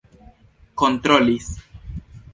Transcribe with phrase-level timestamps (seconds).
[0.79, 1.47] kontrolis